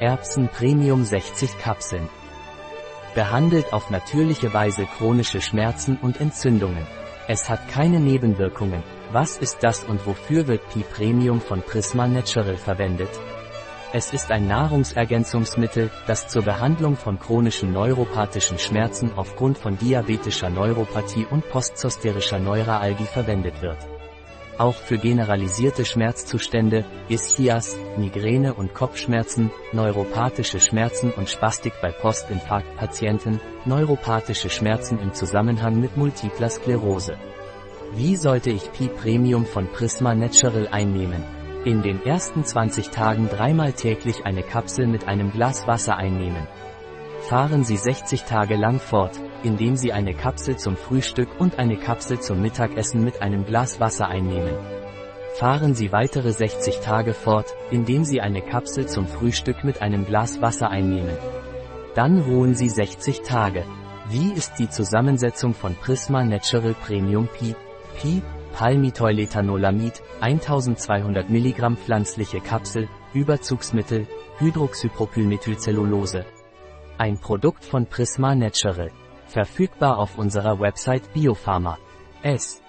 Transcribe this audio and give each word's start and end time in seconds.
Erbsen 0.00 0.48
Premium 0.48 1.04
60 1.04 1.56
Kapseln. 1.58 2.08
Behandelt 3.14 3.72
auf 3.72 3.90
natürliche 3.90 4.52
Weise 4.52 4.86
chronische 4.86 5.40
Schmerzen 5.40 5.96
und 6.02 6.20
Entzündungen. 6.20 6.84
Es 7.28 7.48
hat 7.48 7.68
keine 7.68 8.00
Nebenwirkungen. 8.00 8.82
Was 9.12 9.36
ist 9.36 9.62
das 9.62 9.84
und 9.84 10.04
wofür 10.04 10.48
wird 10.48 10.68
Pi 10.70 10.82
Premium 10.82 11.40
von 11.40 11.62
Prisma 11.62 12.08
Natural 12.08 12.56
verwendet? 12.56 13.08
Es 13.92 14.12
ist 14.12 14.32
ein 14.32 14.48
Nahrungsergänzungsmittel, 14.48 15.92
das 16.08 16.26
zur 16.26 16.42
Behandlung 16.42 16.96
von 16.96 17.20
chronischen 17.20 17.72
neuropathischen 17.72 18.58
Schmerzen 18.58 19.12
aufgrund 19.14 19.58
von 19.58 19.78
diabetischer 19.78 20.50
Neuropathie 20.50 21.24
und 21.30 21.48
postzosterischer 21.50 22.40
Neuralgie 22.40 23.06
verwendet 23.06 23.62
wird. 23.62 23.93
Auch 24.56 24.76
für 24.76 24.98
generalisierte 24.98 25.84
Schmerzzustände, 25.84 26.84
Ischias, 27.08 27.76
Migräne 27.96 28.54
und 28.54 28.72
Kopfschmerzen, 28.72 29.50
neuropathische 29.72 30.60
Schmerzen 30.60 31.10
und 31.10 31.28
Spastik 31.28 31.72
bei 31.82 31.90
Postinfarktpatienten, 31.90 33.40
neuropathische 33.64 34.50
Schmerzen 34.50 35.00
im 35.00 35.12
Zusammenhang 35.12 35.80
mit 35.80 35.96
multipler 35.96 36.50
Sklerose. 36.50 37.16
Wie 37.94 38.14
sollte 38.14 38.50
ich 38.50 38.70
Pi 38.72 38.88
Premium 38.88 39.44
von 39.44 39.66
Prisma 39.72 40.14
Natural 40.14 40.68
einnehmen? 40.68 41.24
In 41.64 41.82
den 41.82 42.04
ersten 42.04 42.44
20 42.44 42.90
Tagen 42.90 43.28
dreimal 43.28 43.72
täglich 43.72 44.24
eine 44.24 44.42
Kapsel 44.42 44.86
mit 44.86 45.08
einem 45.08 45.32
Glas 45.32 45.66
Wasser 45.66 45.96
einnehmen. 45.96 46.46
Fahren 47.28 47.64
Sie 47.64 47.78
60 47.78 48.24
Tage 48.24 48.54
lang 48.54 48.78
fort, 48.78 49.18
indem 49.42 49.76
Sie 49.76 49.94
eine 49.94 50.12
Kapsel 50.12 50.58
zum 50.58 50.76
Frühstück 50.76 51.28
und 51.38 51.58
eine 51.58 51.78
Kapsel 51.78 52.20
zum 52.20 52.42
Mittagessen 52.42 53.02
mit 53.02 53.22
einem 53.22 53.46
Glas 53.46 53.80
Wasser 53.80 54.08
einnehmen. 54.08 54.54
Fahren 55.36 55.74
Sie 55.74 55.90
weitere 55.90 56.32
60 56.32 56.80
Tage 56.80 57.14
fort, 57.14 57.54
indem 57.70 58.04
Sie 58.04 58.20
eine 58.20 58.42
Kapsel 58.42 58.86
zum 58.88 59.06
Frühstück 59.06 59.64
mit 59.64 59.80
einem 59.80 60.04
Glas 60.04 60.42
Wasser 60.42 60.68
einnehmen. 60.68 61.16
Dann 61.94 62.20
ruhen 62.20 62.54
Sie 62.54 62.68
60 62.68 63.22
Tage. 63.22 63.64
Wie 64.10 64.30
ist 64.34 64.58
die 64.58 64.68
Zusammensetzung 64.68 65.54
von 65.54 65.74
Prisma 65.76 66.24
Natural 66.24 66.74
Premium 66.74 67.26
Pi? 67.28 67.54
Pi, 68.02 68.20
Palmitoyletanolamid, 68.52 70.02
1200 70.20 71.30
mg 71.30 71.76
pflanzliche 71.76 72.40
Kapsel, 72.40 72.86
Überzugsmittel, 73.14 74.06
Hydroxypropylmethylcellulose. 74.40 76.26
Ein 76.96 77.18
Produkt 77.18 77.64
von 77.64 77.86
Prisma 77.86 78.36
Natural. 78.36 78.92
Verfügbar 79.26 79.98
auf 79.98 80.16
unserer 80.16 80.60
Website 80.60 81.12
Biopharma. 81.12 81.76
S. 82.22 82.62